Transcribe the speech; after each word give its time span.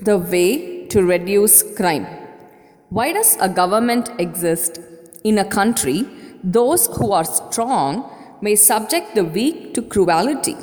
The 0.00 0.16
way 0.16 0.86
to 0.86 1.02
reduce 1.02 1.64
crime. 1.76 2.06
Why 2.88 3.12
does 3.12 3.36
a 3.40 3.48
government 3.48 4.08
exist? 4.20 4.78
In 5.24 5.38
a 5.38 5.44
country, 5.44 6.06
those 6.44 6.86
who 6.86 7.10
are 7.10 7.24
strong 7.24 8.08
may 8.40 8.54
subject 8.54 9.16
the 9.16 9.24
weak 9.24 9.74
to 9.74 9.82
cruelty. 9.82 10.56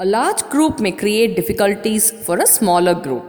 A 0.00 0.04
large 0.04 0.42
group 0.50 0.80
may 0.80 0.90
create 0.90 1.36
difficulties 1.36 2.10
for 2.10 2.38
a 2.38 2.46
smaller 2.46 2.94
group. 2.94 3.24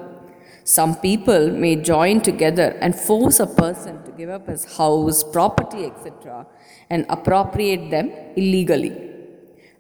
Some 0.63 0.95
people 0.95 1.51
may 1.51 1.75
join 1.75 2.21
together 2.21 2.75
and 2.81 2.95
force 2.95 3.39
a 3.39 3.45
person 3.45 4.03
to 4.05 4.11
give 4.11 4.31
up 4.31 4.47
his 4.47 4.77
house, 4.77 5.23
property, 5.23 5.85
etc., 5.85 6.47
and 6.89 7.05
appropriate 7.09 7.91
them 7.91 8.11
illegally. 8.35 8.97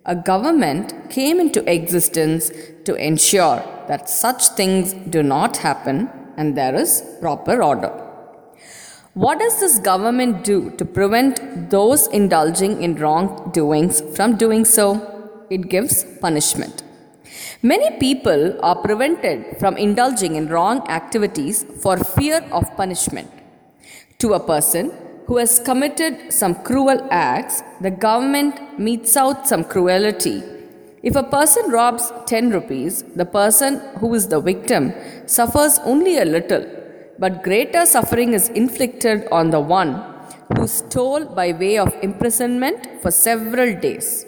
A 0.05 0.15
government 0.15 1.09
came 1.09 1.39
into 1.39 1.67
existence 1.67 2.51
to 2.85 2.93
ensure 2.93 3.72
that 3.87 4.09
such 4.09 4.47
things 4.49 4.93
do 4.93 5.23
not 5.23 5.57
happen 5.57 6.09
and 6.37 6.57
there 6.57 6.75
is 6.75 7.03
proper 7.21 7.61
order. 7.61 7.91
What 9.13 9.39
does 9.39 9.59
this 9.59 9.77
government 9.77 10.43
do 10.43 10.71
to 10.77 10.85
prevent 10.85 11.69
those 11.69 12.07
indulging 12.07 12.81
in 12.81 12.95
wrongdoings 12.95 14.01
from 14.15 14.37
doing 14.37 14.65
so? 14.65 15.45
It 15.51 15.69
gives 15.69 16.03
punishment. 16.19 16.81
Many 17.61 17.97
people 17.99 18.57
are 18.61 18.75
prevented 18.75 19.57
from 19.59 19.77
indulging 19.77 20.35
in 20.35 20.47
wrong 20.47 20.87
activities 20.89 21.63
for 21.81 21.97
fear 21.97 22.41
of 22.51 22.75
punishment. 22.75 23.29
To 24.19 24.33
a 24.33 24.39
person 24.39 24.91
who 25.27 25.37
has 25.37 25.59
committed 25.59 26.33
some 26.33 26.55
cruel 26.55 27.07
acts, 27.11 27.61
the 27.81 27.91
government 27.91 28.79
metes 28.79 29.15
out 29.15 29.47
some 29.47 29.63
cruelty. 29.63 30.41
If 31.03 31.17
a 31.17 31.23
person 31.23 31.69
robs 31.69 32.13
10 32.27 32.51
rupees, 32.51 33.03
the 33.21 33.25
person 33.25 33.81
who 33.99 34.13
is 34.13 34.29
the 34.29 34.39
victim 34.39 34.93
suffers 35.25 35.77
only 35.83 36.17
a 36.17 36.23
little, 36.23 36.65
but 37.19 37.43
greater 37.43 37.85
suffering 37.85 38.33
is 38.33 38.47
inflicted 38.47 39.27
on 39.29 39.49
the 39.49 39.59
one 39.59 40.01
who 40.55 40.65
stole 40.65 41.25
by 41.25 41.51
way 41.51 41.77
of 41.77 41.93
imprisonment 42.01 43.01
for 43.01 43.11
several 43.11 43.77
days. 43.81 44.25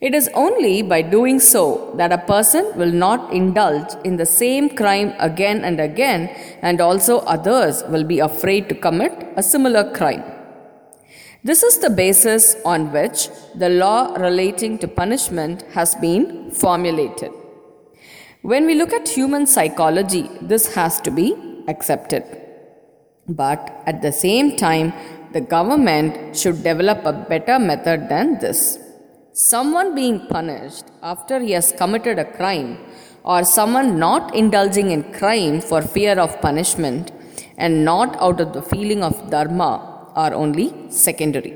It 0.00 0.12
is 0.12 0.28
only 0.34 0.82
by 0.82 1.02
doing 1.02 1.38
so 1.38 1.94
that 1.96 2.10
a 2.10 2.18
person 2.18 2.72
will 2.74 2.90
not 2.90 3.32
indulge 3.32 3.92
in 4.02 4.16
the 4.16 4.26
same 4.26 4.68
crime 4.68 5.12
again 5.20 5.62
and 5.62 5.78
again, 5.78 6.28
and 6.60 6.80
also 6.80 7.18
others 7.20 7.84
will 7.88 8.02
be 8.02 8.18
afraid 8.18 8.68
to 8.68 8.74
commit 8.74 9.12
a 9.36 9.44
similar 9.44 9.94
crime. 9.94 10.24
This 11.42 11.62
is 11.62 11.78
the 11.78 11.88
basis 11.88 12.56
on 12.66 12.92
which 12.92 13.30
the 13.54 13.70
law 13.70 14.12
relating 14.14 14.76
to 14.80 14.86
punishment 14.86 15.62
has 15.72 15.94
been 15.94 16.50
formulated. 16.50 17.32
When 18.42 18.66
we 18.66 18.74
look 18.74 18.92
at 18.92 19.08
human 19.08 19.46
psychology, 19.46 20.28
this 20.42 20.74
has 20.74 21.00
to 21.00 21.10
be 21.10 21.34
accepted. 21.66 22.24
But 23.26 23.82
at 23.86 24.02
the 24.02 24.12
same 24.12 24.58
time, 24.58 24.92
the 25.32 25.40
government 25.40 26.36
should 26.36 26.62
develop 26.62 27.06
a 27.06 27.14
better 27.14 27.58
method 27.58 28.10
than 28.10 28.38
this. 28.38 28.78
Someone 29.32 29.94
being 29.94 30.26
punished 30.26 30.84
after 31.02 31.40
he 31.40 31.52
has 31.52 31.72
committed 31.72 32.18
a 32.18 32.30
crime, 32.30 32.76
or 33.24 33.44
someone 33.44 33.98
not 33.98 34.34
indulging 34.34 34.90
in 34.90 35.10
crime 35.14 35.62
for 35.62 35.80
fear 35.80 36.18
of 36.18 36.38
punishment 36.42 37.12
and 37.56 37.82
not 37.82 38.14
out 38.20 38.40
of 38.42 38.52
the 38.52 38.62
feeling 38.62 39.02
of 39.02 39.30
dharma, 39.30 39.89
are 40.14 40.34
only 40.34 40.72
secondary. 40.90 41.54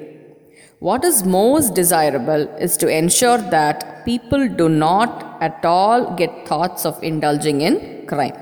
What 0.80 1.04
is 1.04 1.24
most 1.24 1.74
desirable 1.74 2.48
is 2.58 2.76
to 2.78 2.88
ensure 2.88 3.38
that 3.38 4.04
people 4.04 4.48
do 4.48 4.68
not 4.68 5.38
at 5.40 5.64
all 5.64 6.14
get 6.14 6.46
thoughts 6.46 6.84
of 6.84 7.02
indulging 7.02 7.60
in 7.60 8.06
crime. 8.06 8.36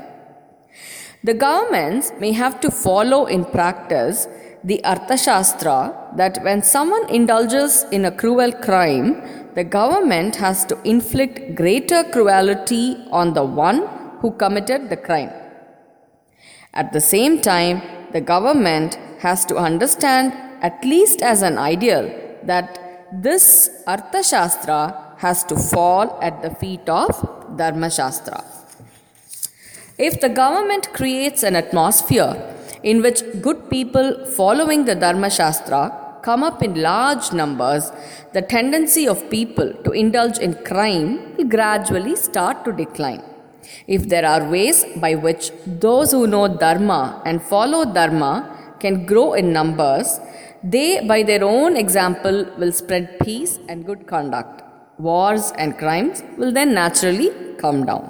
The 1.25 1.35
governments 1.35 2.13
may 2.19 2.33
have 2.33 2.61
to 2.63 2.71
follow 2.71 3.27
in 3.27 3.45
practice 3.45 4.27
the 4.65 4.81
Arthashastra 4.85 6.17
that 6.17 6.43
when 6.43 6.63
someone 6.63 7.09
indulges 7.09 7.85
in 7.93 8.05
a 8.05 8.11
cruel 8.11 8.53
crime, 8.53 9.23
the 9.55 9.65
government 9.65 10.37
has 10.37 10.65
to 10.65 10.81
inflict 10.83 11.55
greater 11.55 12.03
cruelty 12.05 12.97
on 13.11 13.35
the 13.35 13.45
one 13.45 13.89
who 14.21 14.33
committed 14.33 14.89
the 14.89 14.97
crime. 14.97 15.31
At 16.75 16.93
the 16.93 17.01
same 17.01 17.41
time, 17.41 17.83
the 18.13 18.21
government 18.21 18.99
has 19.23 19.45
to 19.47 19.57
understand, 19.57 20.33
at 20.69 20.85
least 20.85 21.23
as 21.23 21.43
an 21.43 21.57
ideal, 21.59 22.05
that 22.45 22.69
this 23.27 23.71
Arthashastra 23.87 25.19
has 25.19 25.45
to 25.45 25.57
fall 25.57 26.19
at 26.21 26.43
the 26.43 26.51
feet 26.61 26.89
of 26.89 27.11
Dharma 27.57 27.91
Shastra. 27.91 28.45
If 29.99 30.21
the 30.21 30.29
government 30.29 30.93
creates 30.93 31.43
an 31.43 31.55
atmosphere 31.55 32.35
in 32.83 33.03
which 33.03 33.23
good 33.41 33.71
people 33.71 34.27
following 34.39 34.85
the 34.87 34.97
Dharma 34.97 35.31
Shastra 35.31 35.83
come 36.23 36.43
up 36.43 36.63
in 36.63 36.75
large 36.81 37.33
numbers, 37.33 37.93
the 38.33 38.43
tendency 38.43 39.07
of 39.07 39.29
people 39.31 39.73
to 39.85 39.93
indulge 39.93 40.39
in 40.39 40.55
crime 40.65 41.37
will 41.37 41.45
gradually 41.45 42.17
start 42.17 42.65
to 42.65 42.73
decline. 42.73 43.23
If 43.87 44.09
there 44.09 44.27
are 44.27 44.49
ways 44.49 44.85
by 44.97 45.15
which 45.15 45.53
those 45.67 46.11
who 46.11 46.27
know 46.27 46.49
Dharma 46.49 47.23
and 47.25 47.43
follow 47.43 47.85
Dharma 47.85 48.52
can 48.83 49.07
grow 49.07 49.29
in 49.35 49.53
numbers, 49.53 50.21
they, 50.63 50.89
by 51.13 51.23
their 51.23 51.45
own 51.45 51.77
example, 51.77 52.47
will 52.59 52.73
spread 52.73 53.19
peace 53.21 53.59
and 53.69 53.87
good 53.87 54.07
conduct. 54.07 54.63
Wars 54.99 55.53
and 55.59 55.79
crimes 55.79 56.23
will 56.39 56.53
then 56.53 56.75
naturally 56.75 57.31
come 57.59 57.85
down. 57.87 58.05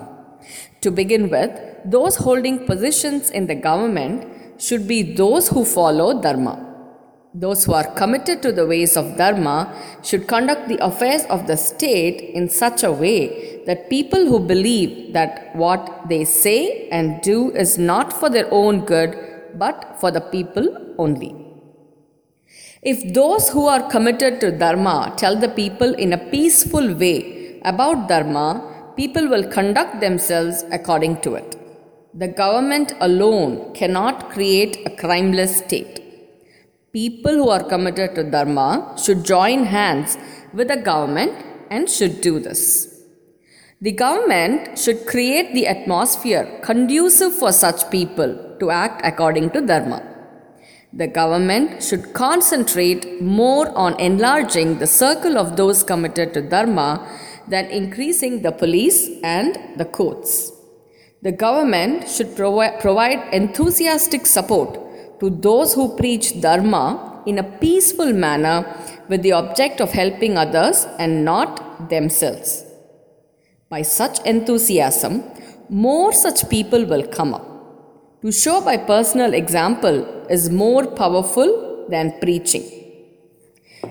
To 0.82 0.90
begin 0.90 1.30
with, 1.30 1.52
those 1.84 2.16
holding 2.16 2.66
positions 2.66 3.30
in 3.30 3.46
the 3.46 3.54
government 3.54 4.60
should 4.60 4.86
be 4.86 5.00
those 5.14 5.48
who 5.48 5.64
follow 5.64 6.20
Dharma. 6.20 6.54
Those 7.34 7.64
who 7.64 7.72
are 7.72 7.90
committed 7.94 8.42
to 8.42 8.52
the 8.52 8.66
ways 8.66 8.96
of 8.96 9.16
Dharma 9.16 9.58
should 10.02 10.26
conduct 10.28 10.68
the 10.68 10.84
affairs 10.84 11.24
of 11.30 11.46
the 11.46 11.56
state 11.56 12.20
in 12.20 12.48
such 12.50 12.82
a 12.82 12.92
way 12.92 13.62
that 13.66 13.88
people 13.88 14.26
who 14.26 14.38
believe 14.38 15.14
that 15.14 15.56
what 15.56 16.08
they 16.08 16.24
say 16.24 16.88
and 16.90 17.22
do 17.22 17.50
is 17.52 17.78
not 17.78 18.12
for 18.12 18.28
their 18.28 18.48
own 18.52 18.84
good 18.84 19.31
but 19.58 19.96
for 20.00 20.10
the 20.10 20.20
people 20.20 20.94
only. 20.98 21.34
If 22.82 23.14
those 23.14 23.48
who 23.48 23.66
are 23.66 23.88
committed 23.88 24.40
to 24.40 24.50
Dharma 24.50 25.14
tell 25.16 25.36
the 25.36 25.48
people 25.48 25.94
in 25.94 26.12
a 26.12 26.18
peaceful 26.18 26.94
way 26.94 27.60
about 27.64 28.08
Dharma, 28.08 28.92
people 28.96 29.28
will 29.28 29.48
conduct 29.48 30.00
themselves 30.00 30.64
according 30.72 31.20
to 31.20 31.34
it. 31.34 31.56
The 32.14 32.28
government 32.28 32.92
alone 33.00 33.72
cannot 33.72 34.30
create 34.30 34.78
a 34.84 34.90
crimeless 34.90 35.58
state. 35.58 36.02
People 36.92 37.32
who 37.32 37.48
are 37.48 37.62
committed 37.62 38.14
to 38.16 38.24
Dharma 38.24 38.96
should 39.02 39.24
join 39.24 39.64
hands 39.64 40.18
with 40.52 40.68
the 40.68 40.76
government 40.76 41.32
and 41.70 41.88
should 41.88 42.20
do 42.20 42.38
this. 42.38 42.91
The 43.86 43.90
government 43.90 44.78
should 44.78 45.06
create 45.06 45.54
the 45.54 45.66
atmosphere 45.66 46.44
conducive 46.62 47.34
for 47.34 47.50
such 47.50 47.90
people 47.90 48.56
to 48.60 48.70
act 48.70 49.00
according 49.04 49.50
to 49.54 49.60
Dharma. 49.60 50.00
The 50.92 51.08
government 51.08 51.82
should 51.82 52.12
concentrate 52.12 53.20
more 53.20 53.76
on 53.76 53.98
enlarging 53.98 54.78
the 54.78 54.86
circle 54.86 55.36
of 55.36 55.56
those 55.56 55.82
committed 55.82 56.32
to 56.34 56.42
Dharma 56.42 56.90
than 57.48 57.64
increasing 57.80 58.42
the 58.42 58.52
police 58.52 59.10
and 59.24 59.58
the 59.76 59.84
courts. 59.84 60.52
The 61.22 61.32
government 61.32 62.08
should 62.08 62.36
provi- 62.36 62.76
provide 62.78 63.34
enthusiastic 63.34 64.26
support 64.26 64.78
to 65.18 65.28
those 65.28 65.74
who 65.74 65.96
preach 65.96 66.40
Dharma 66.40 67.24
in 67.26 67.40
a 67.40 67.50
peaceful 67.64 68.12
manner 68.12 68.64
with 69.08 69.22
the 69.22 69.32
object 69.32 69.80
of 69.80 69.90
helping 69.90 70.36
others 70.36 70.86
and 71.00 71.24
not 71.24 71.88
themselves. 71.88 72.71
By 73.72 73.80
such 73.80 74.20
enthusiasm, 74.26 75.22
more 75.70 76.12
such 76.12 76.46
people 76.50 76.84
will 76.84 77.06
come 77.06 77.32
up. 77.32 77.46
To 78.20 78.30
show 78.30 78.60
by 78.60 78.76
personal 78.76 79.32
example 79.32 79.96
is 80.28 80.50
more 80.50 80.84
powerful 80.86 81.86
than 81.88 82.18
preaching. 82.20 82.64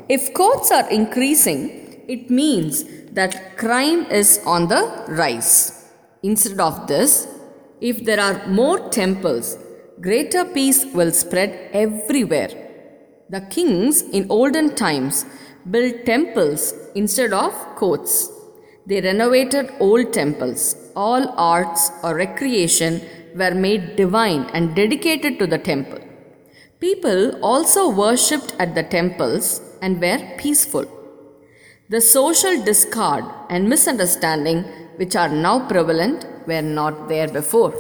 If 0.08 0.36
courts 0.36 0.70
are 0.72 0.88
increasing, 0.92 1.62
it 2.08 2.30
means 2.30 2.84
that 3.14 3.58
crime 3.58 4.06
is 4.20 4.40
on 4.46 4.68
the 4.68 4.84
rise. 5.08 5.90
Instead 6.22 6.60
of 6.60 6.86
this, 6.86 7.28
if 7.90 8.06
there 8.06 8.20
are 8.20 8.48
more 8.48 8.78
temples, 8.90 9.58
greater 10.00 10.46
peace 10.46 10.86
will 10.94 11.12
spread 11.12 11.72
everywhere. 11.74 12.52
The 13.32 13.42
kings 13.56 14.04
in 14.04 14.28
olden 14.30 14.76
times 14.76 15.26
built 15.72 16.06
temples 16.06 16.76
instead 16.94 17.34
of 17.34 17.52
courts. 17.76 18.30
They 18.92 19.00
renovated 19.00 19.72
old 19.80 20.12
temples. 20.12 20.76
All 20.98 21.24
arts 21.38 21.92
or 22.04 22.14
recreation 22.14 23.00
were 23.34 23.56
made 23.56 23.96
divine 23.96 24.42
and 24.54 24.76
dedicated 24.76 25.40
to 25.40 25.48
the 25.48 25.58
temple. 25.58 26.00
People 26.82 27.40
also 27.42 27.88
worshipped 27.90 28.54
at 28.60 28.76
the 28.76 28.84
temples 28.84 29.62
and 29.82 30.02
were 30.02 30.20
peaceful. 30.38 30.86
The 31.88 32.02
social 32.02 32.62
discord 32.66 33.24
and 33.50 33.70
misunderstanding 33.70 34.64
which 34.98 35.16
are 35.16 35.30
now 35.30 35.66
prevalent 35.70 36.26
were 36.46 36.62
not 36.62 37.08
there 37.08 37.30
before. 37.30 37.74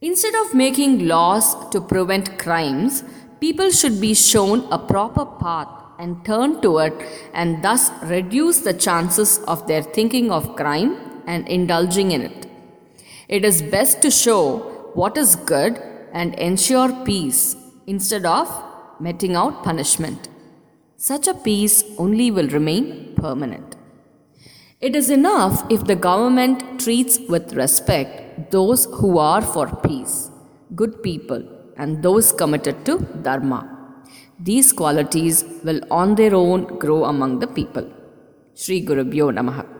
Instead 0.00 0.36
of 0.36 0.54
making 0.54 1.08
laws 1.08 1.68
to 1.70 1.80
prevent 1.80 2.38
crimes, 2.38 3.02
people 3.40 3.70
should 3.72 4.00
be 4.00 4.14
shown 4.14 4.60
a 4.70 4.78
proper 4.78 5.26
path 5.26 5.81
and 6.02 6.24
turn 6.28 6.60
to 6.62 6.78
it 6.78 6.94
and 7.32 7.62
thus 7.66 7.90
reduce 8.14 8.60
the 8.60 8.74
chances 8.86 9.38
of 9.52 9.66
their 9.68 9.82
thinking 9.82 10.30
of 10.36 10.56
crime 10.56 10.92
and 11.26 11.48
indulging 11.48 12.10
in 12.10 12.22
it. 12.22 12.46
It 13.28 13.44
is 13.44 13.62
best 13.62 14.02
to 14.02 14.10
show 14.10 14.42
what 14.94 15.16
is 15.16 15.36
good 15.36 15.80
and 16.12 16.34
ensure 16.34 16.92
peace 17.04 17.56
instead 17.86 18.26
of 18.26 18.48
meting 19.00 19.36
out 19.36 19.62
punishment. 19.62 20.28
Such 20.96 21.26
a 21.28 21.34
peace 21.34 21.84
only 21.98 22.30
will 22.30 22.48
remain 22.48 23.14
permanent. 23.16 23.76
It 24.80 24.96
is 24.96 25.10
enough 25.10 25.64
if 25.70 25.84
the 25.84 25.96
government 25.96 26.80
treats 26.80 27.18
with 27.28 27.54
respect 27.54 28.50
those 28.50 28.86
who 28.98 29.18
are 29.18 29.42
for 29.42 29.66
peace, 29.88 30.30
good 30.74 31.02
people, 31.02 31.42
and 31.76 32.02
those 32.02 32.32
committed 32.32 32.84
to 32.86 32.98
Dharma. 33.22 33.71
These 34.38 34.72
qualities 34.72 35.44
will 35.64 35.80
on 35.90 36.14
their 36.14 36.34
own 36.34 36.64
grow 36.78 37.04
among 37.04 37.38
the 37.38 37.46
people. 37.46 37.86
Sri 38.54 38.84
Gurubhyo 38.84 39.30
Namaha. 39.30 39.71